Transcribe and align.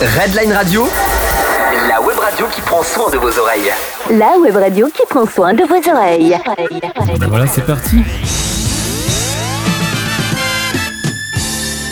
Redline 0.00 0.54
Radio, 0.54 0.88
la 1.86 2.00
web 2.00 2.18
radio 2.18 2.46
qui 2.50 2.62
prend 2.62 2.82
soin 2.82 3.10
de 3.10 3.18
vos 3.18 3.38
oreilles. 3.38 3.70
La 4.10 4.38
web 4.38 4.56
radio 4.56 4.88
qui 4.88 5.02
prend 5.06 5.26
soin 5.26 5.52
de 5.52 5.62
vos 5.64 5.90
oreilles. 5.90 6.38
Ben 7.18 7.28
voilà, 7.28 7.46
c'est 7.46 7.66
parti. 7.66 7.98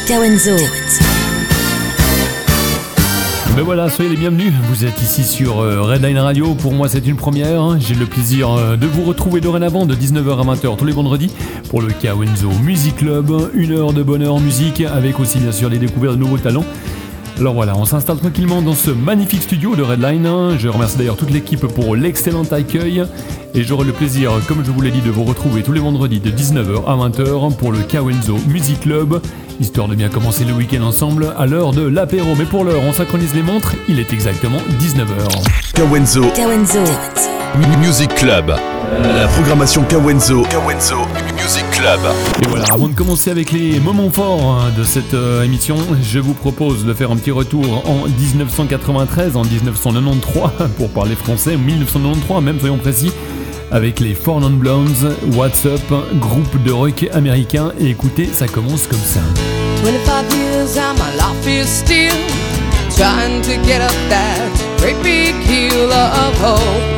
Kawenzo. 0.06 0.56
Ben 3.54 3.62
voilà, 3.62 3.90
soyez 3.90 4.10
les 4.12 4.16
bienvenus. 4.16 4.54
Vous 4.70 4.86
êtes 4.86 5.02
ici 5.02 5.22
sur 5.22 5.60
euh, 5.60 5.82
Redline 5.82 6.18
Radio. 6.18 6.54
Pour 6.54 6.72
moi, 6.72 6.88
c'est 6.88 7.06
une 7.06 7.16
première. 7.16 7.78
J'ai 7.78 7.94
le 7.94 8.06
plaisir 8.06 8.50
euh, 8.52 8.76
de 8.76 8.86
vous 8.86 9.04
retrouver 9.04 9.42
dorénavant 9.42 9.84
de 9.84 9.94
19h 9.94 10.40
à 10.40 10.54
20h 10.54 10.76
tous 10.76 10.84
les 10.86 10.92
vendredis 10.92 11.30
pour 11.68 11.82
le 11.82 11.88
Kawenzo 11.88 12.48
Music 12.64 12.96
Club. 12.96 13.50
Une 13.52 13.72
heure 13.72 13.92
de 13.92 14.02
bonheur 14.02 14.36
en 14.36 14.40
musique 14.40 14.80
avec 14.80 15.20
aussi 15.20 15.40
bien 15.40 15.52
sûr 15.52 15.68
les 15.68 15.78
découvertes 15.78 16.14
de 16.14 16.20
nouveaux 16.20 16.38
talents. 16.38 16.64
Alors 17.40 17.54
voilà, 17.54 17.76
on 17.76 17.84
s'installe 17.84 18.18
tranquillement 18.18 18.62
dans 18.62 18.74
ce 18.74 18.90
magnifique 18.90 19.42
studio 19.42 19.76
de 19.76 19.82
Redline. 19.82 20.58
Je 20.58 20.68
remercie 20.68 20.96
d'ailleurs 20.96 21.16
toute 21.16 21.30
l'équipe 21.30 21.66
pour 21.68 21.94
l'excellent 21.94 22.42
accueil. 22.50 23.04
Et 23.54 23.62
j'aurai 23.62 23.86
le 23.86 23.92
plaisir, 23.92 24.32
comme 24.48 24.64
je 24.64 24.72
vous 24.72 24.80
l'ai 24.80 24.90
dit, 24.90 25.00
de 25.00 25.10
vous 25.10 25.22
retrouver 25.22 25.62
tous 25.62 25.72
les 25.72 25.80
vendredis 25.80 26.18
de 26.18 26.30
19h 26.30 26.84
à 26.86 26.96
20h 26.96 27.54
pour 27.56 27.70
le 27.70 27.78
Kawenzo 27.78 28.36
Music 28.48 28.80
Club, 28.80 29.20
histoire 29.60 29.86
de 29.86 29.94
bien 29.94 30.08
commencer 30.08 30.44
le 30.44 30.52
week-end 30.52 30.82
ensemble 30.82 31.32
à 31.38 31.46
l'heure 31.46 31.70
de 31.70 31.82
l'apéro. 31.82 32.34
Mais 32.36 32.44
pour 32.44 32.64
l'heure, 32.64 32.82
on 32.82 32.92
synchronise 32.92 33.34
les 33.34 33.42
montres, 33.42 33.74
il 33.88 34.00
est 34.00 34.12
exactement 34.12 34.58
19h. 34.80 35.74
Kawenzo 35.74 36.22
Kawenzo. 36.34 36.80
Music 37.80 38.12
Club. 38.16 38.52
La 38.90 39.28
programmation 39.28 39.82
Kawenzo. 39.84 40.42
Kawenzo 40.44 40.96
Music 41.36 41.64
Club. 41.72 42.00
Et 42.42 42.46
voilà, 42.48 42.64
avant 42.72 42.88
de 42.88 42.94
commencer 42.94 43.30
avec 43.30 43.52
les 43.52 43.80
moments 43.80 44.10
forts 44.10 44.42
hein, 44.42 44.72
de 44.76 44.82
cette 44.82 45.14
euh, 45.14 45.42
émission, 45.42 45.76
je 46.02 46.18
vous 46.18 46.32
propose 46.32 46.84
de 46.84 46.94
faire 46.94 47.10
un 47.10 47.16
petit 47.16 47.30
retour 47.30 47.86
en 47.86 48.08
1993, 48.08 49.36
en 49.36 49.44
1993, 49.44 50.68
pour 50.76 50.88
parler 50.90 51.14
français, 51.16 51.56
1993 51.56 52.42
même, 52.42 52.58
soyons 52.58 52.78
précis, 52.78 53.12
avec 53.70 54.00
les 54.00 54.14
Four 54.14 54.40
Non 54.40 54.50
Blondes, 54.50 55.14
What's 55.34 55.66
Up, 55.66 55.80
groupe 56.18 56.62
de 56.62 56.72
rock 56.72 57.06
américain. 57.12 57.72
Et 57.78 57.90
écoutez, 57.90 58.26
ça 58.26 58.48
commence 58.48 58.86
comme 58.86 58.98
ça. 58.98 59.20
25 59.82 60.34
years 60.34 60.78
and 60.78 60.94
my 60.94 61.14
life 61.16 61.46
is 61.46 61.68
still 61.68 62.14
trying 62.96 63.42
to 63.42 63.52
get 63.66 63.80
up 63.80 63.92
that 64.08 64.78
great 64.78 65.00
big 65.02 65.34
hill 65.44 65.92
of 65.92 66.40
hope 66.40 66.97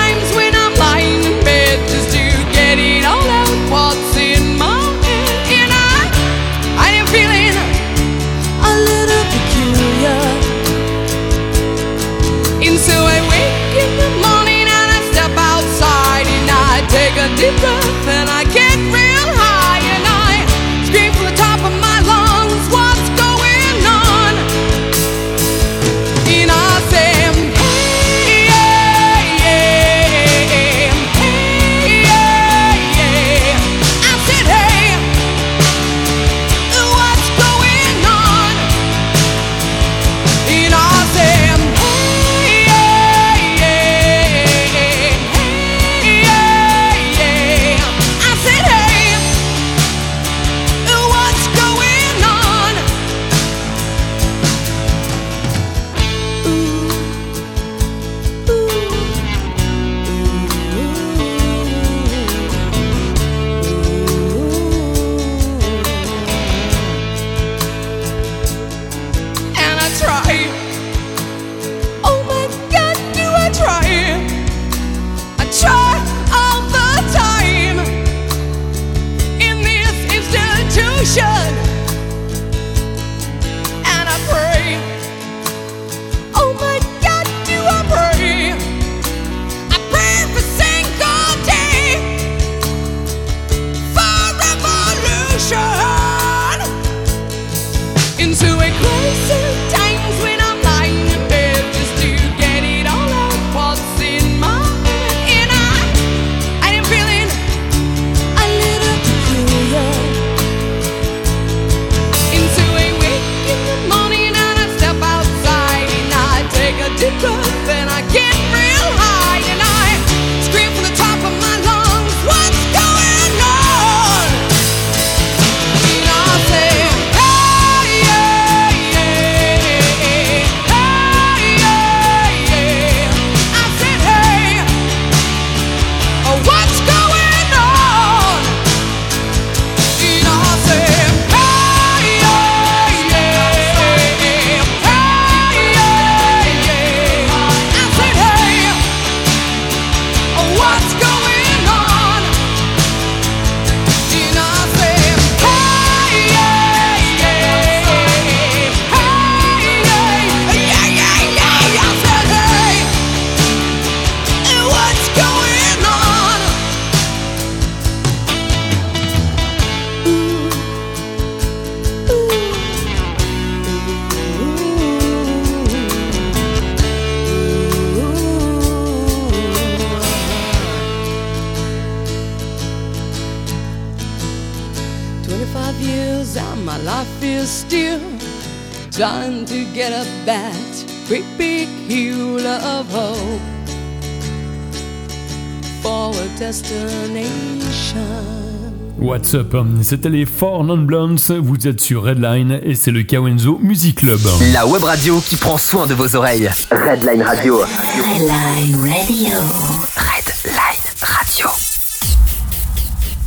What's 199.33 199.53
up 199.53 199.55
C'était 199.81 200.09
les 200.09 200.25
Four 200.25 200.65
Non 200.65 200.77
Blondes, 200.77 201.19
vous 201.41 201.65
êtes 201.65 201.79
sur 201.79 202.03
Redline 202.03 202.59
et 202.63 202.75
c'est 202.75 202.91
le 202.91 203.03
Kawenzo 203.03 203.59
Music 203.61 203.99
Club. 203.99 204.19
La 204.51 204.67
web 204.67 204.83
radio 204.83 205.21
qui 205.21 205.37
prend 205.37 205.57
soin 205.57 205.87
de 205.87 205.93
vos 205.93 206.17
oreilles. 206.17 206.49
Redline 206.69 207.21
Radio. 207.21 207.59
Redline 207.59 208.75
Radio. 208.75 210.10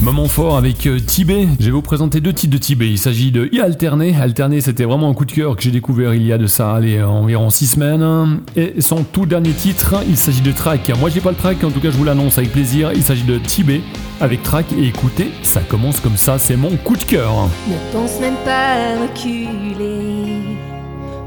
Moment 0.04 0.28
fort 0.28 0.58
avec 0.58 0.86
euh, 0.86 1.00
Tibet. 1.00 1.48
Je 1.58 1.64
vais 1.64 1.70
vous 1.70 1.80
présenter 1.80 2.20
deux 2.20 2.34
titres 2.34 2.52
de 2.52 2.58
Tibet. 2.58 2.88
Il 2.88 2.98
s'agit 2.98 3.32
de 3.32 3.48
I 3.52 3.62
Alterné. 3.62 4.14
Alterné, 4.14 4.60
c'était 4.60 4.84
vraiment 4.84 5.08
un 5.08 5.14
coup 5.14 5.24
de 5.24 5.32
cœur 5.32 5.56
que 5.56 5.62
j'ai 5.62 5.70
découvert 5.70 6.12
il 6.12 6.26
y 6.26 6.30
a 6.30 6.36
de 6.36 6.46
ça, 6.46 6.74
allez, 6.74 7.02
environ 7.02 7.48
6 7.48 7.66
semaines. 7.66 8.40
Et 8.54 8.82
son 8.82 9.02
tout 9.02 9.24
dernier 9.24 9.52
titre, 9.52 9.94
il 10.06 10.18
s'agit 10.18 10.42
de 10.42 10.52
Track. 10.52 10.92
Moi, 11.00 11.08
j'ai 11.08 11.22
pas 11.22 11.30
le 11.30 11.36
track, 11.36 11.64
en 11.64 11.70
tout 11.70 11.80
cas, 11.80 11.88
je 11.90 11.96
vous 11.96 12.04
l'annonce 12.04 12.36
avec 12.36 12.52
plaisir. 12.52 12.92
Il 12.94 13.02
s'agit 13.02 13.22
de 13.22 13.38
Tibet 13.38 13.80
avec 14.20 14.42
Track. 14.42 14.66
Et 14.78 14.88
écoutez, 14.88 15.30
ça 15.42 15.60
commence 15.62 16.00
comme 16.00 16.18
ça, 16.18 16.38
c'est 16.38 16.56
mon 16.56 16.76
coup 16.76 16.98
de 16.98 17.04
cœur. 17.04 17.32
Ne 17.66 17.76
pense 17.90 18.20
même 18.20 18.36
pas 18.44 19.00
reculer. 19.00 20.42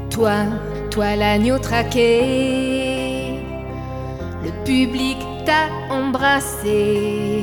Toi, 0.08 0.44
toi 0.92 1.16
l'agneau 1.16 1.58
traqué. 1.58 3.40
Le 4.44 4.64
public 4.64 5.16
t'a 5.44 5.66
embrassé. 5.92 7.42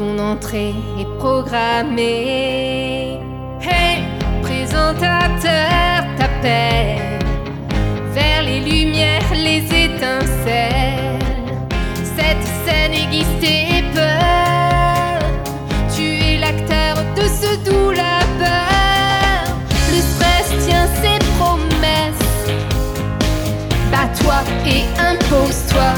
Ton 0.00 0.16
entrée 0.18 0.74
est 0.98 1.18
programmée. 1.18 3.20
Hey, 3.60 4.02
présentateur 4.40 6.06
t'appelle 6.16 7.18
vers 8.14 8.42
les 8.42 8.60
lumières, 8.60 9.30
les 9.34 9.58
étincelles. 9.58 11.18
Cette 12.16 12.42
scène 12.64 12.94
aiguise 12.94 13.28
tes 13.42 13.84
peurs. 13.92 15.20
Tu 15.94 16.02
es 16.02 16.38
l'acteur 16.38 16.96
de 17.14 17.26
ce 17.40 17.56
doux 17.68 17.90
labeur. 17.90 19.44
Le 19.92 20.00
stress 20.00 20.48
tient 20.66 20.88
ses 21.02 21.18
promesses. 21.36 22.48
Bats-toi 23.92 24.38
et 24.64 24.84
impose-toi. 24.98 25.92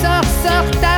Sors, 0.00 0.28
sors 0.42 0.68
ta 0.80 0.96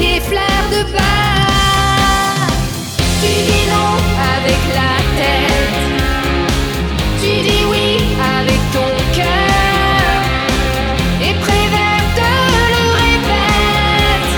Et 0.00 0.20
flair 0.20 0.62
de 0.70 0.82
bas. 0.92 2.46
Tu 3.20 3.30
dis 3.48 3.64
non 3.72 3.94
avec 4.34 4.60
la 4.78 4.94
tête. 5.18 5.78
Tu 7.20 7.30
dis 7.46 7.64
oui 7.70 7.88
avec 8.38 8.60
ton 8.72 8.90
cœur. 9.16 10.18
Et 11.20 11.34
prévert 11.44 12.04
le 12.74 12.84
répète. 13.02 14.34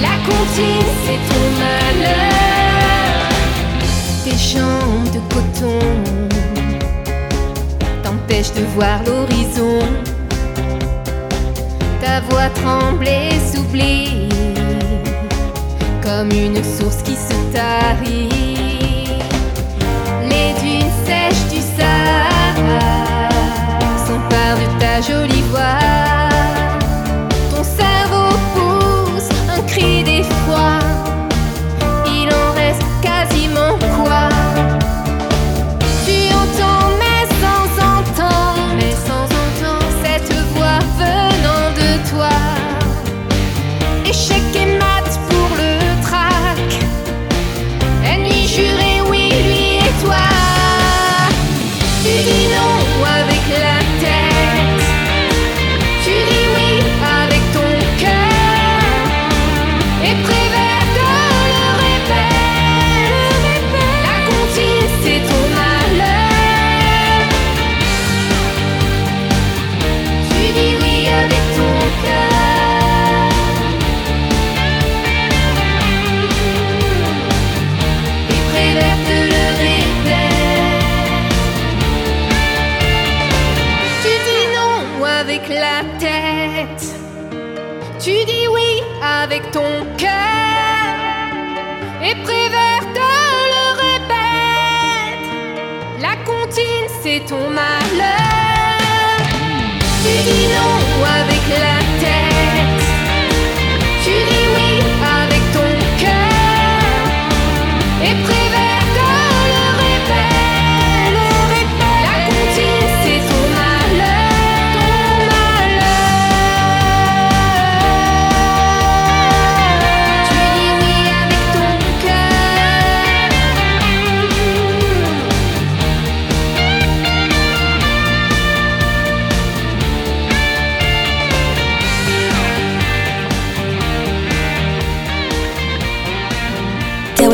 La 0.00 0.14
comptine, 0.26 0.92
c'est 1.04 1.22
ton 1.30 1.44
malheur. 1.60 3.20
Tes 4.24 4.38
jambes 4.52 5.10
de 5.14 5.20
coton 5.34 5.82
t'empêchent 8.02 8.54
de 8.54 8.64
voir 8.74 8.98
l'horizon. 9.06 9.80
Ta 12.00 12.20
voix 12.28 12.50
tremble 12.54 13.06
et 13.06 13.38
s'oublie 13.52 14.28
comme 16.10 16.32
une 16.32 16.62
source 16.64 17.02
qui 17.02 17.14
se 17.14 17.34
tarit. 17.52 18.28
Les 20.28 20.52
dunes 20.60 20.92
sèches 21.06 21.46
du 21.52 21.60
Sahara 21.76 23.28
s'emparent 24.06 24.58
de 24.58 24.80
ta 24.80 25.00
jolie 25.00 25.42
voix. 25.50 25.99
Non 53.00 53.06
avec 53.06 54.29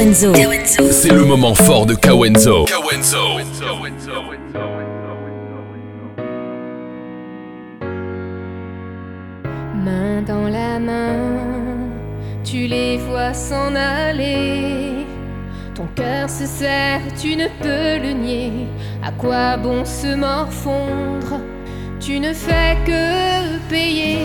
Kawenzo. 0.06 0.32
C'est 0.92 1.12
le 1.12 1.24
moment 1.24 1.52
fort 1.52 1.84
de 1.84 1.94
Kawenzo. 1.94 2.64
Kawenzo. 2.64 3.38
Main 9.84 10.22
dans 10.22 10.48
la 10.48 10.78
main, 10.78 11.16
tu 12.44 12.68
les 12.68 12.98
vois 12.98 13.34
s'en 13.34 13.74
aller. 13.74 15.04
Ton 15.74 15.88
cœur 15.96 16.30
se 16.30 16.46
serre, 16.46 17.00
tu 17.20 17.34
ne 17.34 17.48
peux 17.60 17.98
le 18.00 18.12
nier. 18.12 18.52
À 19.04 19.10
quoi 19.10 19.56
bon 19.56 19.84
se 19.84 20.14
morfondre? 20.14 21.40
Tu 21.98 22.20
ne 22.20 22.32
fais 22.32 22.76
que 22.86 23.58
payer 23.68 24.18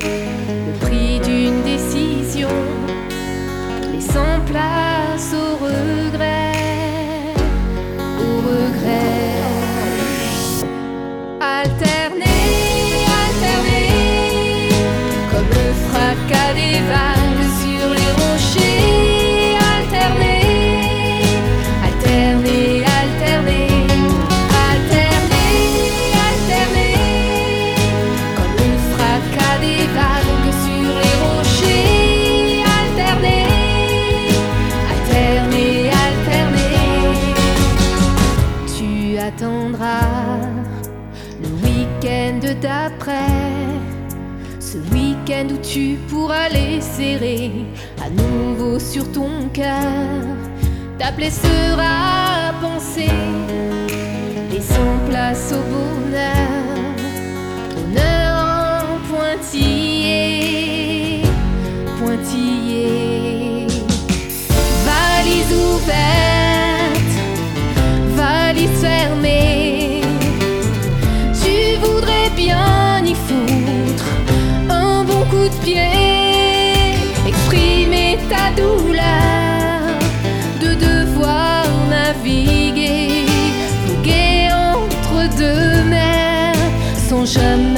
le 0.00 0.72
prix 0.80 1.20
d'une 1.20 1.62
décision, 1.64 2.01
serrer 46.96 47.50
à 48.04 48.10
nouveau 48.10 48.78
sur 48.78 49.10
ton 49.12 49.48
cœur. 49.52 50.22
T'appeler 50.98 51.30
sera 51.30 52.52
penser, 52.60 53.10
laissant 54.50 54.96
place 55.08 55.52
au 55.52 55.62
bonheur. 55.74 56.50
Bonheur 57.74 58.32
en 58.82 58.98
pointillé, 59.10 59.81
sans 87.32 87.71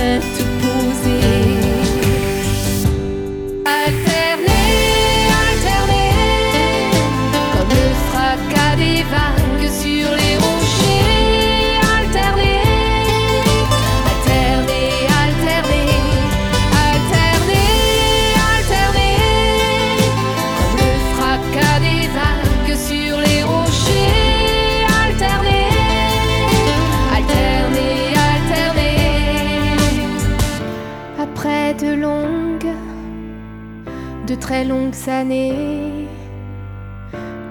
très 34.47 34.65
longues 34.67 35.09
années. 35.09 36.07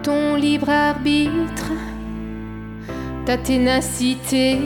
Ton 0.04 0.36
libre 0.36 0.70
arbitre, 0.70 1.72
ta 3.26 3.36
ténacité 3.36 4.60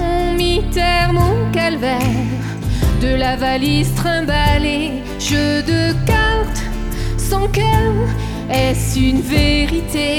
ont 0.00 0.32
mis 0.34 0.64
terme 0.72 1.18
au 1.18 1.52
calvaire 1.52 2.40
de 3.00 3.14
la 3.14 3.36
valise 3.36 3.94
trimballée. 3.94 5.04
Jeu 5.20 5.62
de 5.72 5.92
cartes 6.04 6.64
sans 7.16 7.46
cœur, 7.46 7.94
est-ce 8.50 8.98
une 8.98 9.20
vérité? 9.20 10.10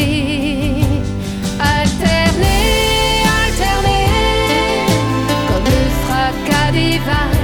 Alterner, 1.59 3.23
alterner, 3.43 4.07
comme 5.49 5.67
le 5.77 5.83
fracas 6.03 6.71
des 6.71 6.99
vagues 6.99 7.34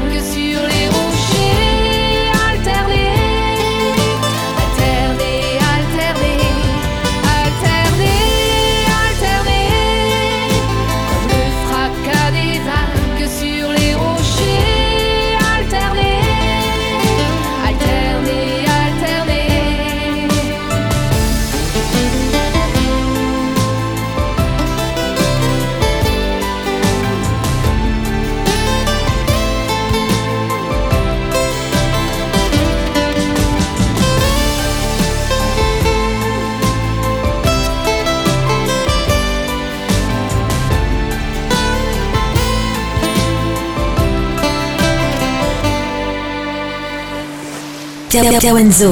Kawenzo. 48.11 48.91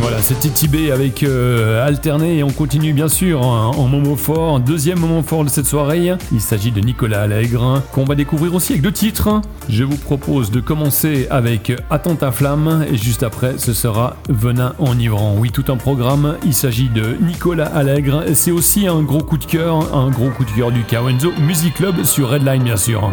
Voilà, 0.00 0.16
c'est 0.20 0.40
Titibé 0.40 0.90
avec 0.90 1.22
euh, 1.22 1.86
Alterné 1.86 2.38
et 2.38 2.42
on 2.42 2.50
continue 2.50 2.92
bien 2.92 3.06
sûr 3.06 3.42
en, 3.46 3.70
en 3.70 3.86
moment 3.86 4.16
fort. 4.16 4.58
Deuxième 4.58 4.98
moment 4.98 5.22
fort 5.22 5.44
de 5.44 5.48
cette 5.48 5.66
soirée, 5.66 6.10
il 6.32 6.40
s'agit 6.40 6.72
de 6.72 6.80
Nicolas 6.80 7.22
Allègre 7.22 7.80
qu'on 7.92 8.04
va 8.04 8.16
découvrir 8.16 8.52
aussi 8.56 8.72
avec 8.72 8.82
deux 8.82 8.90
titres. 8.90 9.40
Je 9.68 9.84
vous 9.84 9.96
propose 9.96 10.50
de 10.50 10.58
commencer 10.58 11.28
avec 11.30 11.72
Attends 11.90 12.16
ta 12.16 12.32
flamme 12.32 12.84
et 12.92 12.96
juste 12.96 13.22
après 13.22 13.54
ce 13.56 13.72
sera 13.72 14.16
Venin 14.28 14.74
enivrant. 14.80 15.36
Oui, 15.38 15.52
tout 15.52 15.66
un 15.68 15.76
programme. 15.76 16.38
Il 16.44 16.54
s'agit 16.54 16.88
de 16.88 17.16
Nicolas 17.20 17.66
Allègre. 17.66 18.24
C'est 18.34 18.50
aussi 18.50 18.88
un 18.88 19.00
gros 19.02 19.22
coup 19.22 19.38
de 19.38 19.44
cœur, 19.44 19.94
un 19.94 20.10
gros 20.10 20.30
coup 20.30 20.44
de 20.44 20.50
cœur 20.50 20.72
du 20.72 20.82
Kawenzo 20.82 21.30
Music 21.40 21.74
Club 21.74 22.02
sur 22.02 22.30
Redline 22.30 22.64
bien 22.64 22.76
sûr. 22.76 23.12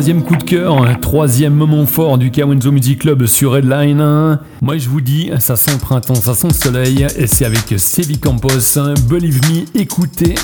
troisième 0.00 0.22
coup 0.22 0.36
de 0.36 0.44
cœur, 0.44 0.82
hein, 0.82 0.94
troisième 0.94 1.52
moment 1.52 1.84
fort 1.84 2.16
du 2.16 2.30
Kawenzo 2.30 2.72
Music 2.72 3.00
Club 3.00 3.26
sur 3.26 3.52
Redline. 3.52 4.38
Moi 4.62 4.78
je 4.78 4.88
vous 4.88 5.02
dis, 5.02 5.30
ça 5.40 5.56
sent 5.56 5.72
le 5.72 5.78
printemps, 5.78 6.14
ça 6.14 6.32
sent 6.32 6.48
le 6.48 6.54
soleil, 6.54 7.06
et 7.18 7.26
c'est 7.26 7.44
avec 7.44 7.78
Sevi 7.78 8.18
Campos, 8.18 8.78
hein. 8.78 8.94
Believe 9.10 9.42
Me, 9.50 9.78
écoutez, 9.78 10.36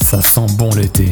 ça 0.00 0.22
sent 0.22 0.46
bon 0.56 0.70
l'été. 0.76 1.06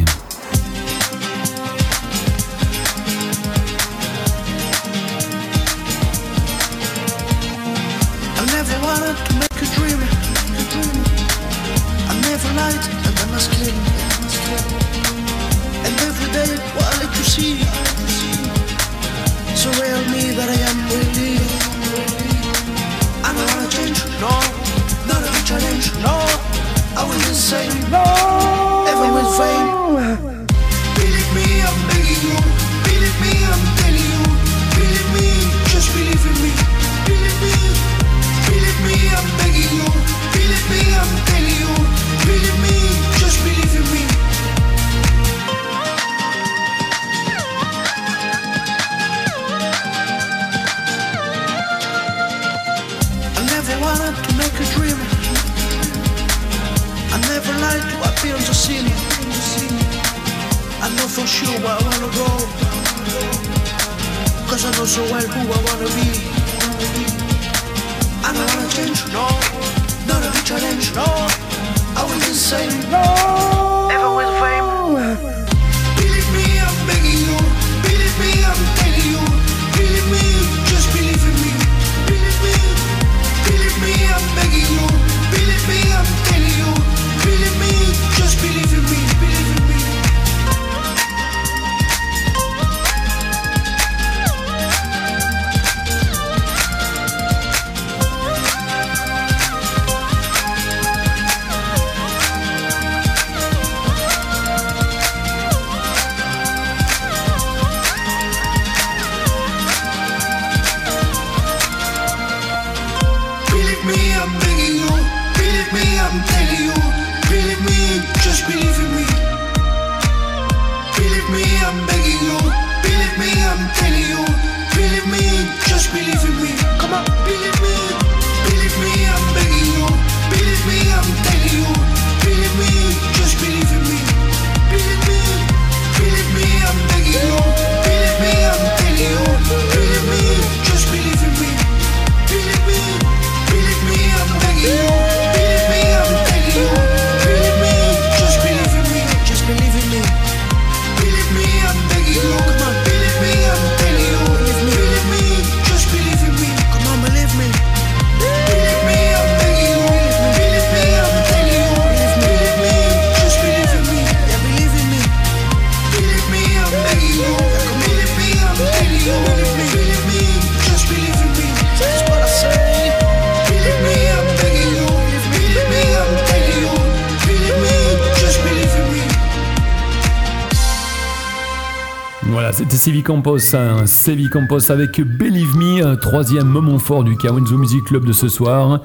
Sevi 182.83 183.01
Campos, 183.01 183.55
hein, 183.55 183.85
Campos 184.29 184.69
avec 184.69 184.99
Believe 184.99 185.55
Me, 185.55 185.95
troisième 185.95 186.49
moment 186.49 186.77
fort 186.79 187.05
du 187.05 187.15
Kawenzo 187.15 187.57
Music 187.57 187.81
Club 187.85 188.03
de 188.03 188.11
ce 188.11 188.27
soir. 188.27 188.81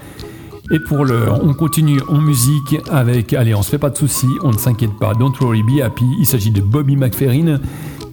Et 0.70 0.78
pour 0.78 1.04
l'heure, 1.04 1.40
on 1.42 1.52
continue 1.52 2.00
en 2.06 2.20
musique 2.20 2.76
avec, 2.92 3.32
allez, 3.32 3.56
on 3.56 3.62
se 3.62 3.70
fait 3.70 3.78
pas 3.78 3.90
de 3.90 3.96
soucis, 3.96 4.28
on 4.44 4.52
ne 4.52 4.56
s'inquiète 4.56 4.96
pas, 5.00 5.14
Don't 5.14 5.32
Worry 5.40 5.64
Be 5.64 5.80
Happy, 5.82 6.04
il 6.20 6.26
s'agit 6.26 6.52
de 6.52 6.60
Bobby 6.60 6.94
McFerrin 6.94 7.58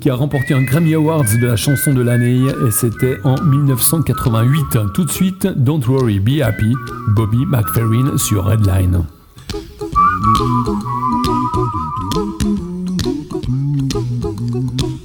qui 0.01 0.09
a 0.09 0.15
remporté 0.15 0.55
un 0.55 0.63
Grammy 0.63 0.95
Awards 0.95 1.37
de 1.39 1.45
la 1.45 1.55
chanson 1.55 1.93
de 1.93 2.01
l'année 2.01 2.41
et 2.67 2.71
c'était 2.71 3.19
en 3.23 3.39
1988. 3.39 4.79
Tout 4.91 5.05
de 5.05 5.11
suite, 5.11 5.45
Don't 5.55 5.83
Worry 5.87 6.19
Be 6.19 6.41
Happy, 6.41 6.73
Bobby 7.09 7.45
McFerrin 7.45 8.17
sur 8.17 8.45
Redline. 8.45 9.05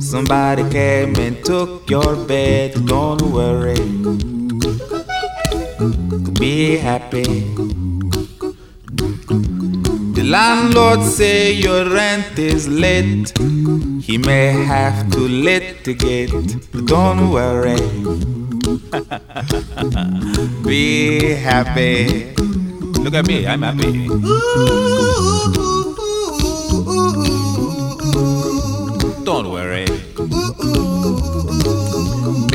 Somebody 0.00 0.68
came 0.70 1.14
and 1.16 1.44
took 1.44 1.88
your 1.90 2.16
bed, 2.26 2.86
don't 2.86 3.20
worry. 3.20 3.76
Be 6.40 6.78
happy. 6.78 7.44
The 10.14 10.22
landlord 10.24 11.02
say 11.02 11.52
your 11.52 11.84
rent 11.90 12.38
is 12.38 12.66
late. 12.66 13.36
He 14.02 14.16
may 14.16 14.52
have 14.64 15.10
to 15.12 15.20
litigate, 15.20 16.32
but 16.72 16.86
don't 16.86 17.30
worry. 17.30 17.76
Be 20.64 21.34
happy. 21.34 22.34
Look 23.02 23.14
at 23.14 23.26
me, 23.26 23.46
I'm 23.46 23.62
happy. 23.62 25.69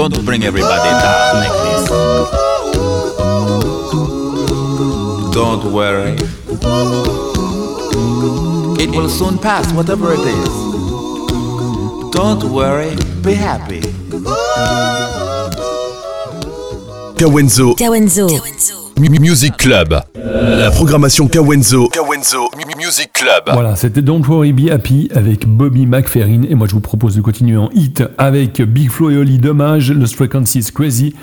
Don't 0.00 0.24
bring 0.24 0.44
everybody 0.44 0.88
down 0.88 1.36
like 1.36 1.52
this. 1.66 1.90
Don't 5.34 5.64
worry. 5.74 6.16
It 8.82 8.90
will 8.96 9.10
soon 9.10 9.36
pass, 9.36 9.70
whatever 9.74 10.14
it 10.14 10.20
is. 10.20 10.48
Don't 12.12 12.42
worry, 12.44 12.96
be 13.22 13.34
happy. 13.34 13.82
Kawenzo. 17.18 17.74
Kawenzo. 17.76 18.26
Music 18.98 19.54
Club. 19.58 19.92
La 20.14 20.70
programmation 20.70 21.28
Kawenzo. 21.28 21.88
Kawenzo 21.90 22.48
Music 22.90 23.12
Club. 23.12 23.44
Voilà, 23.52 23.76
c'était 23.76 24.02
Don't 24.02 24.24
Worry 24.26 24.52
Be 24.52 24.68
Happy 24.68 25.08
avec 25.14 25.46
Bobby 25.46 25.86
McFerrin. 25.86 26.42
Et 26.48 26.56
moi, 26.56 26.66
je 26.66 26.72
vous 26.72 26.80
propose 26.80 27.14
de 27.14 27.20
continuer 27.20 27.56
en 27.56 27.70
hit 27.72 28.02
avec 28.18 28.60
Big 28.62 28.90
Flo 28.90 29.10
et 29.10 29.16
Oli 29.16 29.38
Dommage, 29.38 29.92
Lost 29.92 30.16
Frequencies 30.16 30.72
Crazy. 30.74 31.14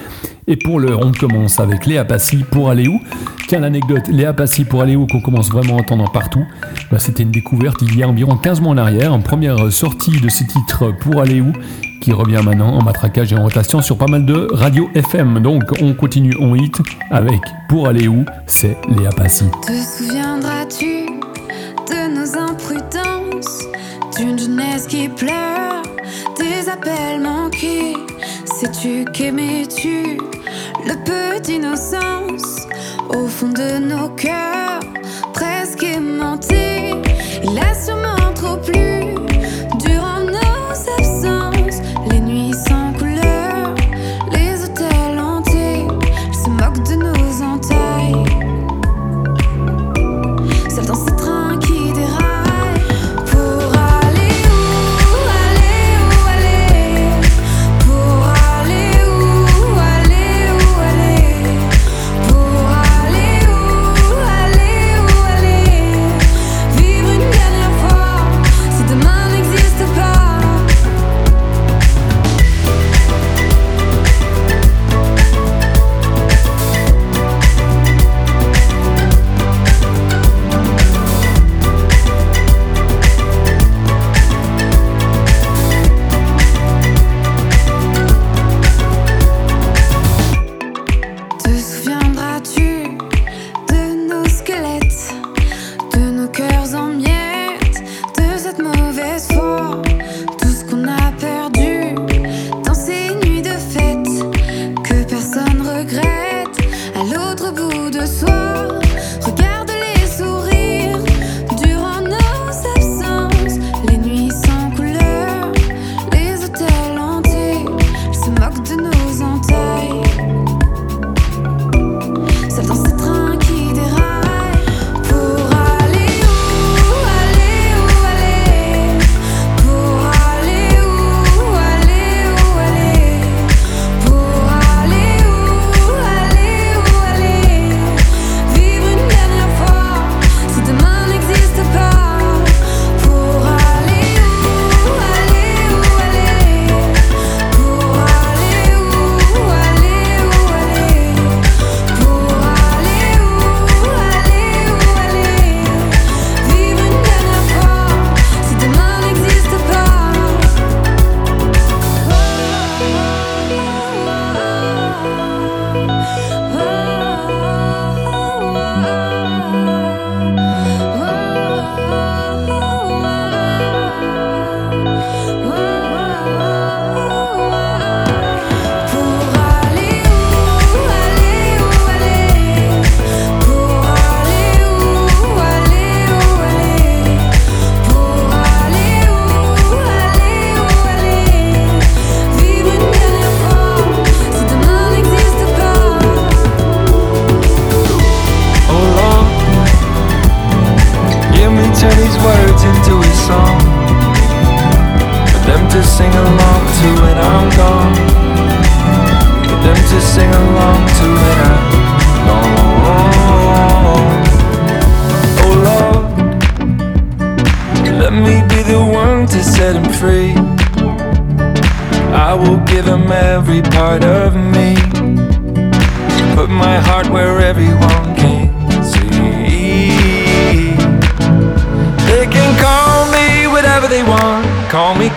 Et 0.47 0.55
pour 0.55 0.79
l'heure, 0.79 1.01
on 1.03 1.11
commence 1.11 1.59
avec 1.59 1.85
Léa 1.85 2.05
Passy 2.05 2.45
pour 2.49 2.69
aller 2.69 2.87
où 2.87 3.01
Tiens, 3.49 3.59
l'anecdote, 3.59 4.07
Léa 4.07 4.31
Passy 4.31 4.63
pour 4.63 4.81
aller 4.81 4.95
où 4.95 5.07
qu'on 5.07 5.19
commence 5.19 5.49
vraiment 5.49 5.75
à 5.75 5.81
entendre 5.81 6.09
partout. 6.09 6.45
Bah, 6.89 6.99
c'était 6.99 7.23
une 7.23 7.31
découverte 7.31 7.81
il 7.81 7.97
y 7.97 8.03
a 8.03 8.07
environ 8.07 8.37
15 8.37 8.61
mois 8.61 8.71
en 8.71 8.77
arrière, 8.77 9.13
en 9.13 9.19
première 9.19 9.69
sortie 9.69 10.21
de 10.21 10.29
ces 10.29 10.47
titres 10.47 10.93
pour 11.01 11.19
aller 11.19 11.41
où 11.41 11.51
qui 11.99 12.13
revient 12.13 12.39
maintenant 12.45 12.77
en 12.77 12.81
matraquage 12.81 13.33
et 13.33 13.35
en 13.35 13.43
rotation 13.43 13.81
sur 13.81 13.97
pas 13.97 14.07
mal 14.07 14.25
de 14.25 14.47
radio 14.53 14.89
FM. 14.95 15.41
Donc 15.41 15.63
on 15.81 15.93
continue 15.93 16.37
en 16.39 16.55
hit 16.55 16.77
avec 17.11 17.41
Pour 17.67 17.89
aller 17.89 18.07
où 18.07 18.23
c'est 18.45 18.77
Léa 18.87 19.09
Passy. 19.09 19.43
Te 19.65 19.73
souviendras-tu 19.73 21.16
nos 22.27 22.37
imprudences, 22.37 23.63
d'une 24.17 24.37
jeunesse 24.39 24.87
qui 24.87 25.07
pleure, 25.09 25.83
des 26.37 26.69
appels 26.69 27.21
manqués. 27.21 27.93
Sais-tu 28.45 29.05
qu'aimais-tu 29.13 30.17
le 30.85 30.95
peu 31.03 31.39
d'innocence? 31.39 32.67
Au 33.09 33.27
fond 33.27 33.49
de 33.49 33.79
nos 33.79 34.09
cœurs, 34.09 34.79
presque 35.33 35.83
aimantés 35.83 36.93
Il 37.43 37.57
a 37.59 37.73
sûrement 37.73 38.33
trop 38.33 38.57
plu 38.57 39.16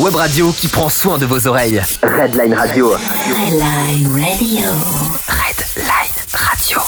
web 0.00 0.14
radio 0.14 0.50
qui 0.50 0.66
prend 0.68 0.88
soin 0.88 1.18
de 1.18 1.26
vos 1.26 1.46
oreilles. 1.46 1.82
Redline 2.02 2.54
Radio. 2.54 2.88
Redline 2.88 4.06
Radio. 4.08 4.70
Redline 5.28 6.16
Radio. 6.32 6.78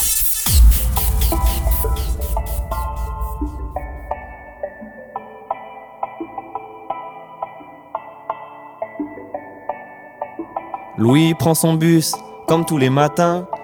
Louis 10.97 11.35
prend 11.35 11.53
son 11.53 11.73
bus, 11.75 12.13
comme 12.47 12.65
tous 12.65 12.79
les 12.79 12.89
matins. 12.89 13.45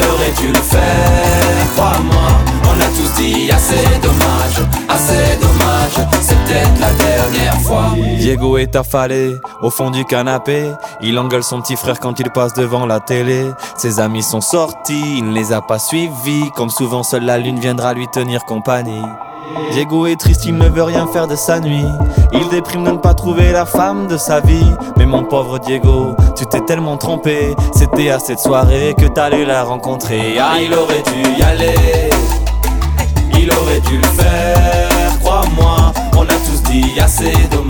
Aurait 0.00 0.32
dû 0.40 0.48
le 0.48 0.54
faire, 0.54 1.72
crois-moi. 1.76 2.28
On 2.64 2.80
a 2.80 2.86
tous 2.86 3.20
dit 3.20 3.50
assez 3.50 3.84
dommage, 4.00 4.68
assez 4.88 5.36
dommage. 5.40 6.08
C'est 6.20 6.36
peut-être 6.44 6.80
la 6.80 6.92
dernière 6.92 7.60
fois. 7.60 7.92
Diego 8.18 8.56
est 8.58 8.76
affalé 8.76 9.36
au 9.60 9.70
fond 9.70 9.90
du 9.90 10.04
canapé. 10.04 10.70
Il 11.02 11.18
engueule 11.18 11.42
son 11.42 11.60
petit 11.60 11.76
frère 11.76 12.00
quand 12.00 12.18
il 12.20 12.30
passe 12.30 12.54
devant 12.54 12.86
la 12.86 13.00
télé. 13.00 13.50
Ses 13.76 14.00
amis 14.00 14.22
sont 14.22 14.40
sortis, 14.40 15.18
il 15.18 15.26
ne 15.30 15.34
les 15.34 15.52
a 15.52 15.60
pas 15.60 15.78
suivis. 15.78 16.50
Comme 16.54 16.70
souvent, 16.70 17.02
seule 17.02 17.24
la 17.24 17.38
lune 17.38 17.58
viendra 17.58 17.92
lui 17.92 18.08
tenir 18.08 18.44
compagnie. 18.44 19.02
Diego 19.72 20.06
est 20.06 20.16
triste, 20.16 20.44
il 20.46 20.56
ne 20.56 20.68
veut 20.68 20.82
rien 20.82 21.06
faire 21.06 21.26
de 21.26 21.36
sa 21.36 21.60
nuit. 21.60 21.84
Il 22.32 22.48
déprime 22.48 22.84
de 22.84 22.90
ne 22.90 22.96
pas 22.98 23.14
trouver 23.14 23.52
la 23.52 23.66
femme 23.66 24.06
de 24.06 24.16
sa 24.16 24.40
vie. 24.40 24.72
Mais 24.96 25.06
mon 25.06 25.24
pauvre 25.24 25.58
Diego, 25.58 26.14
tu 26.36 26.46
t'es 26.46 26.60
tellement 26.60 26.96
trompé. 26.96 27.54
C'était 27.74 28.10
à 28.10 28.18
cette 28.18 28.40
soirée 28.40 28.94
que 28.98 29.06
t'allais 29.06 29.44
la 29.44 29.64
rencontrer. 29.64 30.38
Ah, 30.38 30.56
il 30.60 30.74
aurait 30.74 31.02
dû 31.02 31.38
y 31.38 31.42
aller. 31.42 32.10
Il 33.38 33.50
aurait 33.52 33.80
dû 33.80 33.96
le 33.96 34.04
faire, 34.04 35.18
crois-moi. 35.20 35.92
On 36.16 36.22
a 36.22 36.26
tous 36.26 36.62
dit 36.70 37.00
assez 37.00 37.32
dommage, 37.50 37.69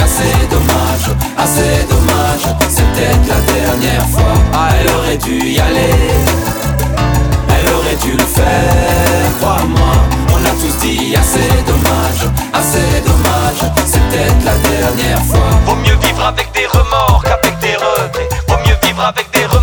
assez 0.00 0.46
dommage, 0.50 1.10
assez 1.36 1.84
dommage, 1.90 2.56
c'est 2.70 2.84
peut-être 2.92 3.28
la 3.28 3.40
dernière 3.52 4.08
fois. 4.08 4.34
Ah, 4.54 4.70
elle 4.80 4.94
aurait 4.94 5.18
dû 5.18 5.38
y 5.44 5.58
aller, 5.58 5.92
elle 7.50 7.74
aurait 7.74 7.96
dû 7.96 8.12
le 8.12 8.24
faire, 8.24 9.38
crois-moi. 9.40 9.92
On 10.32 10.44
a 10.44 10.50
tous 10.60 10.86
dit 10.86 11.14
assez 11.14 11.50
dommage, 11.66 12.22
assez 12.54 13.02
dommage, 13.04 13.72
c'est 13.84 14.00
peut-être 14.08 14.44
la 14.44 14.56
dernière 14.56 15.22
fois. 15.24 15.50
Vaut 15.66 15.76
mieux 15.76 15.96
vivre 16.02 16.24
avec 16.24 16.50
des 16.54 16.66
remords 16.66 17.22
qu'avec 17.24 17.58
des 17.58 17.76
regrets. 17.76 18.28
Vaut 18.48 18.58
mieux 18.66 18.78
vivre 18.82 19.04
avec 19.04 19.30
des 19.32 19.44
remords 19.44 19.57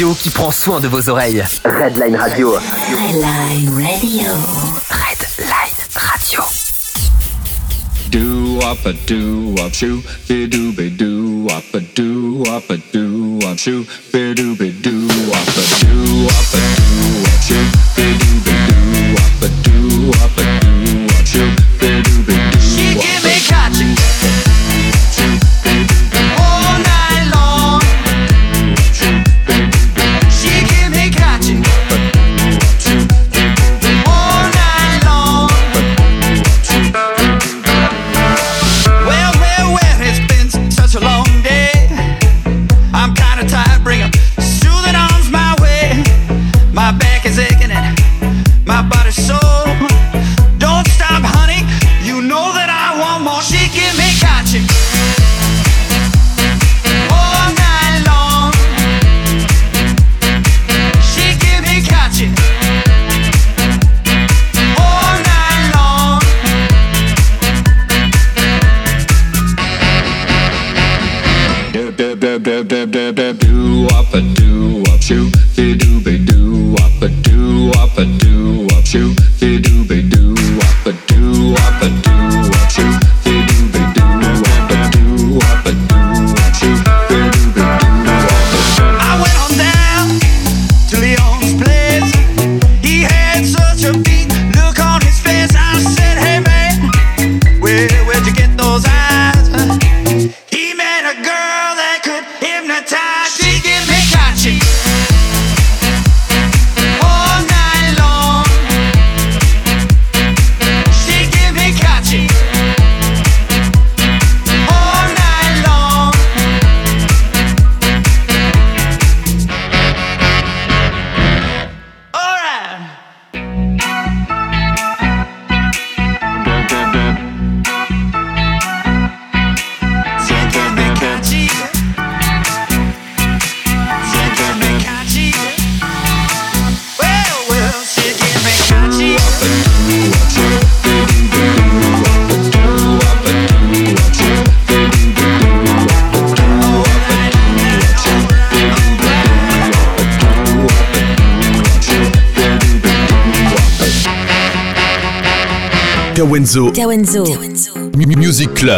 radio 0.00 0.14
qui 0.14 0.30
prend 0.30 0.50
soin 0.50 0.80
de 0.80 0.88
vos 0.88 1.10
oreilles. 1.10 1.60
Redline 1.62 2.16
Radio. 2.16 2.54
Redline 2.90 3.68
Radio. 3.76 4.32
Redline 4.88 5.74
Radio. 5.94 6.42
Do 8.10 8.58
up 8.60 8.86
a 8.86 8.94
do 9.06 9.54
up 9.60 9.74
shoo 9.74 10.02
be 10.26 10.46
do 10.46 10.72
be 10.72 10.88
do 10.88 11.46
up 11.50 11.74
a 11.74 11.80
do 11.80 12.42
up 12.48 12.70
a 12.70 12.78
do 12.92 13.38
up 13.46 13.58
shoo 13.58 13.84
be 14.10 14.34
do 14.34 14.56
be 14.56 14.70
do 14.70 15.06
up 15.32 15.48
a 15.48 15.64
do 15.84 16.26
up 16.26 16.54
a 16.54 16.60
do 16.80 17.20
up 17.20 17.42
shoo 17.42 17.66
be 17.96 18.16
do 18.18 18.40
be 18.46 18.56
do 18.68 18.80
up 19.20 19.42
a 19.42 19.48
do 19.62 20.10
up 20.24 20.38
a 20.38 20.60
do 20.60 20.69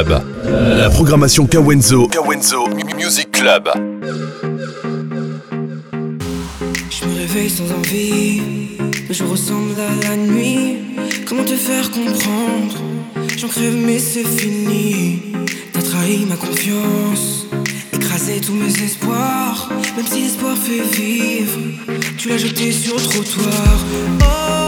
La 0.09 0.91
programmation 0.91 1.47
Kawenzo. 1.47 2.09
Kawenzo 2.09 2.67
Music 2.97 3.31
Club. 3.31 3.69
Je 6.91 7.05
me 7.07 7.15
réveille 7.19 7.51
sans 7.51 7.71
envie. 7.73 8.43
mais 9.09 9.15
je 9.15 9.23
ressemble 9.23 9.75
à 9.79 10.09
la 10.09 10.17
nuit. 10.17 10.79
Comment 11.29 11.45
te 11.45 11.55
faire 11.55 11.89
comprendre? 11.91 12.75
J'en 13.37 13.49
crève, 13.49 13.77
mais 13.77 13.99
c'est 14.01 14.27
fini. 14.27 15.23
T'as 15.73 15.83
trahi 15.83 16.27
ma 16.27 16.37
confiance. 16.37 17.47
Écrasé 17.93 18.41
tous 18.41 18.55
mes 18.55 18.83
espoirs. 18.83 19.69
Même 19.97 20.07
si 20.07 20.23
l'espoir 20.23 20.57
fait 20.57 20.83
vivre, 20.97 21.59
tu 22.19 22.29
l'as 22.29 22.39
jeté 22.39 22.73
sur 22.73 22.97
le 22.97 23.03
trottoir. 23.03 23.79
Oh 24.21 24.62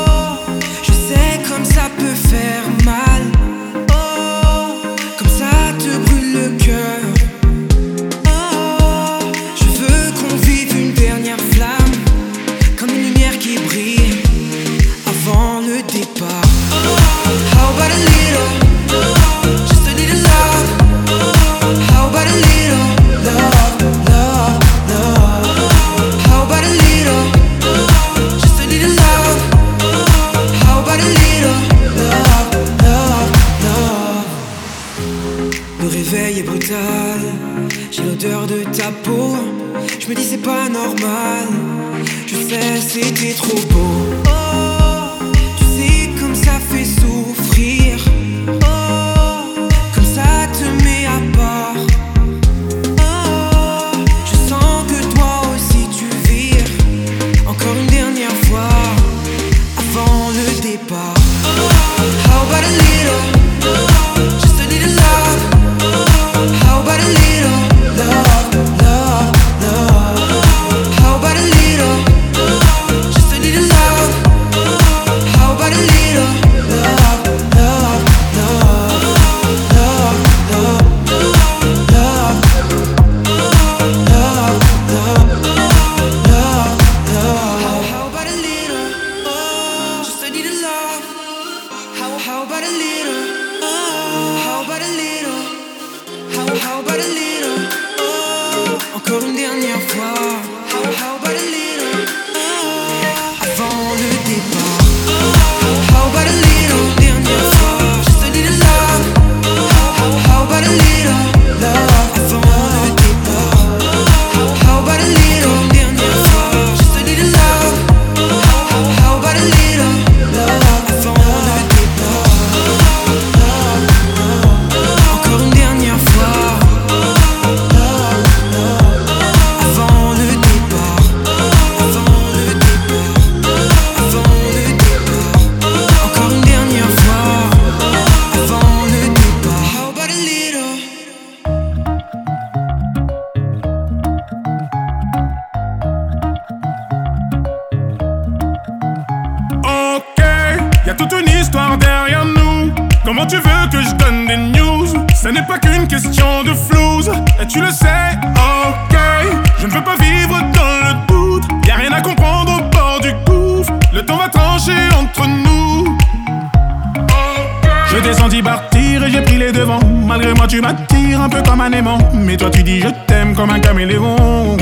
Mais 171.67 172.37
toi, 172.37 172.51
tu 172.51 172.63
dis 172.63 172.81
je 172.81 172.89
t'aime 173.07 173.35
comme 173.35 173.49
un 173.49 173.59
caméléon. 173.59 174.59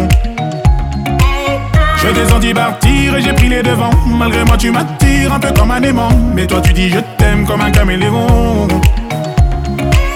Je 1.96 2.08
t'ai 2.08 2.28
senti 2.28 2.54
partir 2.54 3.16
et 3.16 3.22
j'ai 3.22 3.32
pris 3.32 3.48
les 3.48 3.60
devants. 3.60 3.90
Malgré 4.06 4.44
moi, 4.44 4.56
tu 4.56 4.70
m'attires 4.70 5.32
un 5.32 5.40
peu 5.40 5.52
comme 5.52 5.72
un 5.72 5.82
aimant. 5.82 6.10
Mais 6.32 6.46
toi, 6.46 6.60
tu 6.60 6.72
dis 6.72 6.90
je 6.90 7.00
t'aime 7.18 7.44
comme 7.44 7.60
un 7.60 7.72
caméléon. 7.72 8.68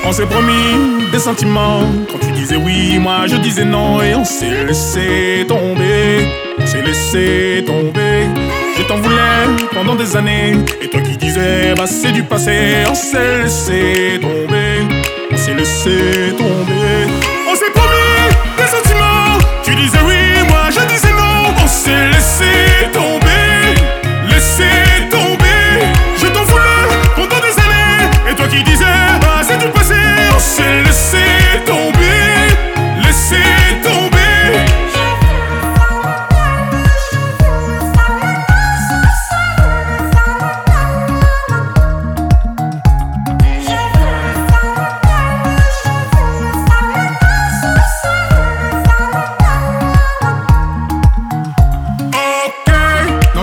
On 0.04 0.12
s'est 0.12 0.26
promis 0.26 1.10
des 1.10 1.18
sentiments. 1.18 1.80
Quand 2.12 2.20
tu 2.20 2.30
disais 2.30 2.56
oui, 2.56 3.00
moi 3.00 3.26
je 3.26 3.34
disais 3.34 3.64
non. 3.64 4.00
Et 4.00 4.14
on 4.14 4.24
s'est 4.24 4.64
laissé 4.64 5.44
tomber. 5.48 6.28
On 6.60 6.66
s'est 6.66 6.82
laissé 6.82 7.64
tomber. 7.66 8.28
Je 8.78 8.82
t'en 8.84 8.98
voulais 8.98 9.66
pendant 9.74 9.96
des 9.96 10.16
années. 10.16 10.52
Et 10.80 10.88
toi 10.88 11.00
qui 11.00 11.16
disais, 11.16 11.74
bah 11.76 11.86
c'est 11.88 12.12
du 12.12 12.22
passé. 12.22 12.84
On 12.88 12.94
s'est 12.94 13.42
laissé 13.42 14.20
tomber. 14.22 14.45
On 15.46 15.48
s'est 15.48 15.54
laissé 15.54 16.34
tomber. 16.36 17.06
On 17.48 17.54
s'est 17.54 17.70
promis 17.72 18.34
des 18.56 18.66
sentiments. 18.66 19.38
Tu 19.62 19.76
disais 19.76 19.98
oui, 20.04 20.42
moi 20.48 20.70
je 20.70 20.80
disais 20.92 21.12
non. 21.12 21.54
On 21.62 21.68
s'est 21.68 22.08
laissé 22.08 22.65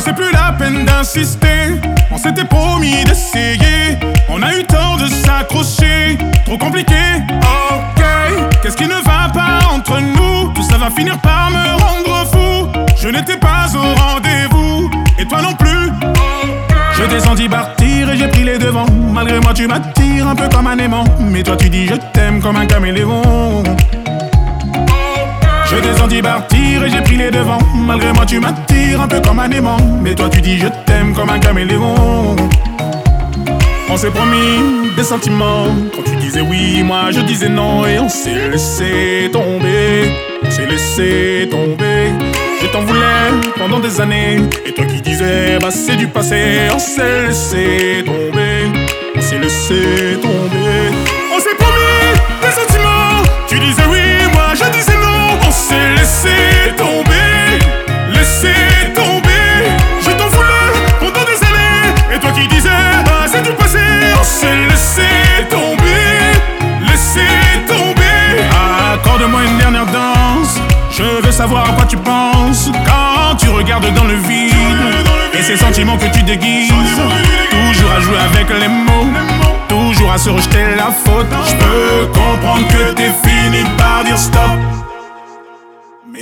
c'est 0.04 0.14
plus 0.14 0.32
la 0.32 0.52
peine 0.52 0.86
d'insister. 0.86 1.80
On 2.12 2.18
s'était 2.18 2.44
promis 2.44 3.04
d'essayer. 3.06 3.98
On 4.30 4.42
a 4.42 4.54
eu 4.54 4.64
tort 4.66 4.98
de 4.98 5.08
s'accrocher. 5.08 6.18
Trop 6.46 6.58
compliqué. 6.58 6.96
Ok, 7.42 8.04
qu'est-ce 8.62 8.76
qui 8.76 8.86
ne 8.86 9.02
va 9.04 9.30
pas 9.34 9.66
entre 9.72 10.00
nous? 10.00 10.52
Tout 10.54 10.64
ça 10.64 10.78
va 10.78 10.90
finir 10.90 11.18
par 11.20 11.50
me 11.52 11.82
rendre 11.82 12.28
fou. 12.32 12.82
Je 13.02 13.08
n'étais 13.08 13.38
pas 13.38 13.68
au 13.76 13.94
rendez-vous. 14.02 14.92
Et 15.20 15.26
toi 15.26 15.42
non 15.42 15.54
plus. 15.54 15.92
Je 16.98 17.04
t'ai 17.04 17.20
senti 17.20 17.48
partir 17.48 18.10
et 18.10 18.18
j'ai 18.18 18.28
pris 18.28 18.44
les 18.44 18.58
devants. 18.58 18.86
Malgré 19.12 19.40
moi, 19.40 19.54
tu 19.54 19.68
m'attires 19.68 20.28
un 20.28 20.36
peu 20.36 20.48
comme 20.50 20.68
un 20.68 20.78
aimant. 20.78 21.06
Mais 21.20 21.44
toi, 21.44 21.56
tu 21.56 21.70
dis 21.70 21.88
je 21.88 21.96
t'aime 22.14 22.42
comme 22.42 22.58
un 22.58 22.66
caméléon. 22.66 23.64
Je 25.82 25.98
senti 25.98 26.22
partir 26.22 26.84
et 26.84 26.90
j'ai 26.90 27.02
pris 27.02 27.18
les 27.18 27.32
devants. 27.32 27.60
Malgré 27.76 28.12
moi, 28.14 28.26
tu 28.26 28.40
m'attires 28.40 29.02
un 29.02 29.08
peu 29.08 29.20
comme 29.22 29.40
un 29.40 29.50
aimant. 29.50 29.78
Mais 30.02 30.14
toi, 30.16 30.30
tu 30.30 30.42
dis 30.42 30.58
je 30.60 30.68
t'aime 30.86 31.14
comme 31.14 31.30
un 31.30 31.40
caméléon. 31.40 32.36
On 33.90 33.98
s'est 33.98 34.10
promis 34.12 34.92
des 34.96 35.04
sentiments. 35.04 35.68
Quand 35.96 36.04
tu 36.04 36.16
disais 36.16 36.42
oui, 36.42 36.82
moi 36.84 37.12
je 37.12 37.22
disais 37.22 37.50
non. 37.50 37.86
Et 37.86 38.00
on 38.00 38.10
s'est 38.10 38.50
laissé 38.50 39.30
tomber. 39.32 40.12
On 40.44 40.52
s'est 40.52 40.66
laissé 40.66 41.48
tomber. 41.50 42.12
Je 42.62 42.68
t'en 42.68 42.82
voulais 42.82 43.30
pendant 43.58 43.80
des 43.80 44.00
années. 44.00 44.38
Et 44.66 44.72
toi 44.72 44.86
qui 44.86 45.02
disais, 45.02 45.60
bah 45.62 45.70
c'est 45.70 45.96
du 45.96 46.08
passé. 46.08 46.70
On 46.74 46.80
s'est 46.80 47.28
laissé 47.28 48.04
tomber. 48.06 48.72
On 49.16 49.22
s'est 49.22 49.40
laissé 49.40 50.18
tomber. 50.22 50.82
On 51.36 51.40
s'est 51.40 51.56
promis 51.60 52.14
des 52.42 52.52
sentiments. 52.52 53.22
Tu 53.48 53.60
disais 53.60 53.84
oui, 53.92 54.00
laissé 55.98 56.74
tomber. 56.78 57.60
Laissé 58.14 58.54
tomber. 58.94 59.72
Je 60.02 60.12
t'en 60.12 60.28
voulais 60.28 60.74
pendant 61.00 61.26
des 61.26 61.40
années. 61.48 62.16
Et 62.16 62.20
toi 62.20 62.32
qui 62.32 62.48
disais, 62.48 62.70
bah 63.06 63.26
c'est 63.28 63.42
du 63.42 63.52
passé. 63.52 63.80
On 64.16 65.50
tomber. 65.50 66.14
Laissé 66.88 67.28
tomber. 67.68 68.44
Accorde-moi 68.94 69.42
une 69.46 69.58
dernière 69.58 69.86
danse. 69.86 70.60
Je 70.90 71.04
veux 71.04 71.32
savoir 71.32 71.70
à 71.70 71.74
quoi 71.74 71.86
tu 71.86 71.98
penses 71.98 72.70
quand 72.86 73.36
tu 73.38 73.50
regardes 73.50 73.92
dans 73.94 74.06
le 74.06 74.16
vide. 74.16 74.54
Et 75.34 75.42
ces 75.42 75.58
sentiments 75.58 75.98
que 75.98 76.06
tu 76.06 76.22
déguises. 76.24 76.70
Toujours 76.70 77.92
à 77.92 78.00
jouer 78.00 78.18
avec 78.20 78.48
les 78.50 78.68
mots. 78.68 79.12
Toujours 79.68 80.12
à 80.12 80.18
se 80.18 80.30
rejeter 80.30 80.76
la 80.78 80.92
faute. 80.92 81.28
Je 81.48 81.56
peux 81.56 82.08
comprendre 82.14 82.68
que 82.68 82.94
t'es 82.94 83.12
fini 83.24 83.64
par 83.78 84.04
dire 84.04 84.18
stop. 84.18 84.60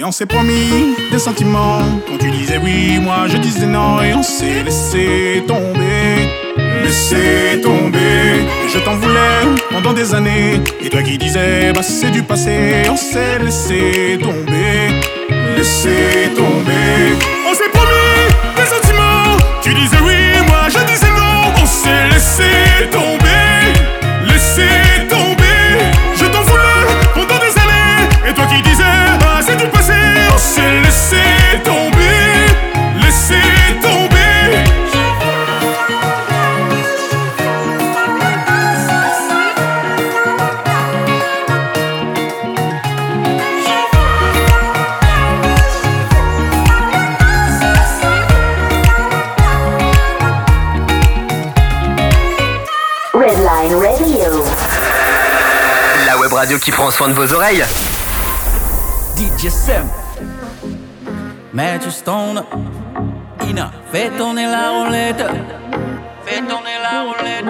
Mais 0.01 0.07
on 0.07 0.11
s'est 0.11 0.25
promis 0.25 0.95
des 1.11 1.19
sentiments. 1.19 1.83
Quand 2.07 2.17
tu 2.17 2.31
disais 2.31 2.57
oui, 2.57 2.97
moi 2.99 3.27
je 3.27 3.37
disais 3.37 3.67
non. 3.67 4.01
Et 4.01 4.15
on 4.15 4.23
s'est 4.23 4.63
laissé 4.63 5.43
tomber. 5.47 6.27
Laissé 6.81 7.61
tomber. 7.61 8.41
Et 8.65 8.69
je 8.73 8.79
t'en 8.79 8.95
voulais 8.95 9.45
pendant 9.69 9.93
des 9.93 10.15
années. 10.15 10.59
Et 10.83 10.89
toi 10.89 11.03
qui 11.03 11.19
disais, 11.19 11.71
bah 11.71 11.83
c'est 11.83 12.09
du 12.09 12.23
passé. 12.23 12.89
On 12.89 12.95
s'est 12.95 13.37
laissé 13.43 14.17
tomber. 14.19 14.89
Laissé 15.55 16.31
tomber. 16.35 17.15
On 17.47 17.53
s'est 17.53 17.69
promis 17.71 18.25
des 18.55 18.65
sentiments. 18.65 19.37
Tu 19.61 19.71
disais 19.75 20.01
oui, 20.03 20.41
moi 20.47 20.63
je 20.67 20.79
disais 20.91 21.11
non. 21.11 21.53
On 21.61 21.65
s'est 21.67 22.09
laissé 22.09 22.89
tomber. 22.91 23.50
Qui 56.63 56.71
prend 56.71 56.91
soin 56.91 57.07
de 57.09 57.13
vos 57.13 57.33
oreilles. 57.33 57.65
DJ 59.17 59.49
Sam 59.49 59.87
Magic 61.53 61.91
Stone 61.91 62.43
Ina 63.47 63.71
Fais 63.91 64.09
tourner 64.17 64.45
la 64.45 64.71
roulette 64.71 65.23
Fais 66.25 66.41
tourner 66.41 66.77
la 66.81 67.03
roulette 67.03 67.45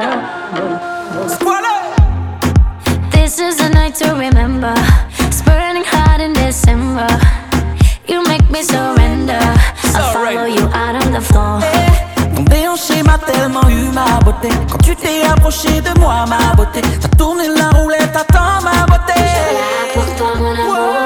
This 3.12 3.40
is 3.40 3.60
a 3.62 3.70
night 3.70 3.96
to 3.96 4.14
remember. 4.14 4.74
It's 5.20 5.42
burning 5.42 5.86
hot 5.86 6.20
in 6.20 6.34
December. 6.34 7.08
You 8.08 8.24
make 8.24 8.50
me 8.50 8.62
surrender. 8.64 9.40
I'll 9.96 10.14
follow 10.14 10.46
you 10.46 10.66
out 10.74 10.96
on 11.06 11.14
the 11.14 11.22
floor. 11.22 11.62
Ton 12.36 12.44
déhanché 12.44 13.04
m'a 13.04 13.18
tellement 13.20 13.68
eu 13.70 13.92
ma 13.94 14.20
beauté 14.24 14.50
Quand 14.70 14.78
tu 14.84 14.96
t'es 14.96 15.24
approché 15.24 15.82
de 15.82 16.00
moi 16.00 16.26
ma 16.28 16.54
beauté 16.56 16.82
T'as 17.00 17.08
tourné 17.18 17.48
la 17.48 17.70
roulette, 17.78 18.16
attends 18.16 18.62
ma 18.64 18.86
beauté 18.86 18.91
Pour 19.94 20.16
toi 20.16 20.36
mon 20.36 20.52
amour. 20.52 21.01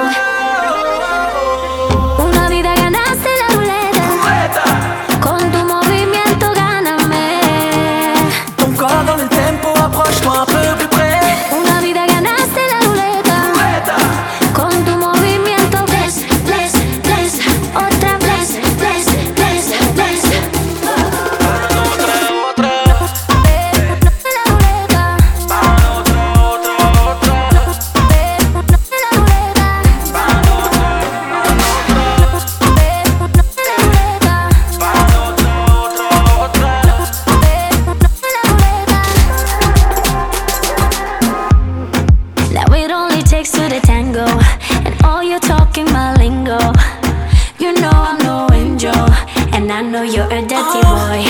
Know 49.95 50.03
you're 50.03 50.25
a 50.25 50.41
dirty 50.41 50.81
boy. 50.83 51.23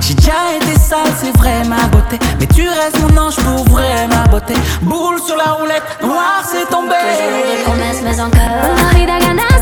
J'ai 0.00 0.14
déjà 0.14 0.54
été 0.56 0.78
sale, 0.78 1.12
c'est 1.20 1.36
vrai 1.38 1.64
ma 1.64 1.86
beauté. 1.88 2.18
Mais 2.38 2.46
tu 2.46 2.68
restes 2.68 3.00
mon 3.00 3.16
ange 3.16 3.36
pour 3.36 3.64
vrai 3.74 4.06
ma 4.06 4.24
beauté. 4.28 4.54
Boule 4.82 5.20
sur 5.20 5.36
la 5.36 5.52
roulette, 5.58 5.82
noir 6.02 6.42
c'est 6.44 6.68
tombé. 6.70 6.94
Promesas 7.64 8.02
me 8.02 8.12
son 8.12 8.30
cara. 8.30 8.60
Una 9.32 9.53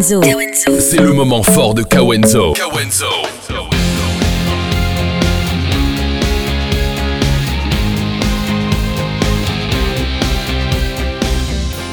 C'est 0.00 1.00
le 1.00 1.12
moment 1.12 1.42
fort 1.42 1.74
de 1.74 1.82
Kawenzo. 1.82 2.54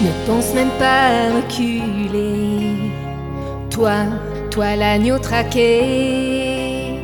Ne 0.02 0.26
pense 0.26 0.54
même 0.54 0.70
pas 0.80 1.34
reculer. 1.36 2.78
Toi, 3.70 4.06
toi 4.50 4.78
l'agneau 4.78 5.20
traqué. 5.20 7.02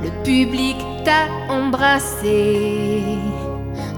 Le 0.00 0.10
public 0.22 0.76
t'a 1.04 1.26
embrassé. 1.52 3.02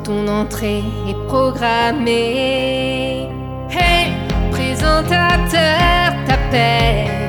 Ton 0.03 0.26
entrée 0.28 0.82
est 1.07 1.26
programmée. 1.28 3.28
Hey! 3.70 4.20
cantateur 4.91 6.12
t'appelle 6.26 7.28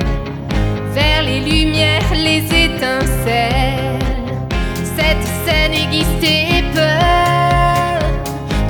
vers 0.93 1.21
les 1.23 1.39
lumières, 1.39 2.11
les 2.13 2.43
étincelles. 2.65 3.99
Cette 4.97 5.25
scène 5.43 5.73
aiguiste 5.73 6.23
et 6.23 6.63
peur, 6.73 7.99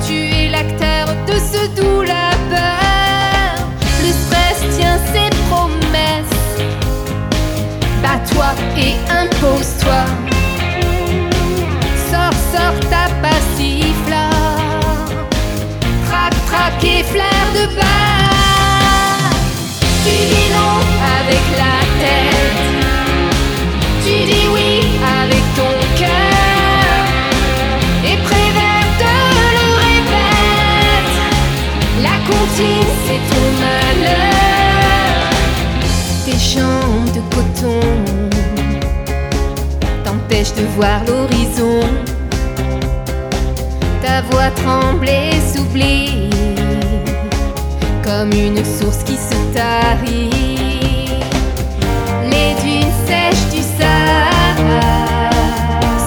tu 0.06 0.14
es 0.38 0.48
l'acteur 0.50 1.06
de 1.26 1.36
ce 1.52 1.62
doux 1.76 2.02
labeur. 2.02 3.54
Le 4.04 4.12
stress 4.20 4.58
tient 4.76 4.98
ses 5.12 5.30
promesses. 5.48 6.42
Bats-toi 8.02 8.50
et 8.76 8.94
impose-toi. 9.22 10.02
Sors, 12.10 12.38
sors 12.52 12.80
ta 12.92 13.04
passiflore. 13.24 14.50
Trac, 16.06 16.34
trac 16.46 16.84
et 16.84 17.02
flair 17.04 17.44
de 17.54 17.64
bas. 17.76 18.31
Tu 20.04 20.10
dis 20.10 20.48
non 20.56 20.74
avec 21.18 21.44
la 21.62 21.76
tête. 22.02 22.62
Tu 24.04 24.14
dis 24.30 24.46
oui 24.52 24.70
avec 25.20 25.44
ton 25.58 25.74
cœur 26.00 27.02
Et 28.04 28.16
préverte 28.28 29.04
le 29.58 29.66
répète. 29.84 31.14
La 32.02 32.16
contine 32.28 32.92
c'est 33.06 33.22
ton 33.30 33.46
malheur. 33.62 34.52
Tes 36.24 36.38
champs 36.50 37.04
de 37.14 37.20
coton 37.34 37.86
t'empêchent 40.04 40.54
de 40.54 40.64
voir 40.76 40.98
l'horizon. 41.06 41.86
Ta 44.02 44.22
voix 44.22 44.50
tremble 44.50 45.08
et 45.08 45.40
s'oublie 45.54 46.28
comme 48.12 48.32
une 48.32 48.64
source 48.64 49.02
qui 49.04 49.16
se 49.16 49.36
tarit. 49.54 51.08
Les 52.30 52.54
dunes 52.62 52.92
sèches 53.06 53.48
du 53.50 53.62
Sahara 53.62 55.30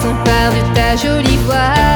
s'emparent 0.00 0.52
de 0.52 0.74
ta 0.74 0.96
jolie 0.96 1.38
voix. 1.46 1.95